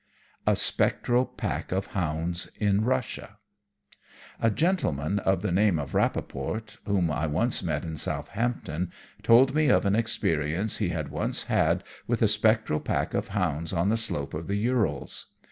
[0.47, 3.37] A Spectral Pack of Hounds in Russia
[4.41, 8.91] A gentleman of the name of Rappaport whom I once met in Southampton
[9.21, 13.73] told me of an experience he had once had with a spectral pack of hounds
[13.73, 15.27] on the slope of the Urals.